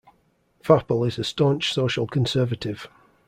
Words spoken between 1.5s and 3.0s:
social conservative.